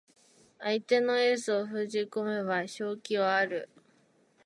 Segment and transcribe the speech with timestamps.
[0.57, 3.69] 相手のエースを封じ込めれば勝機はある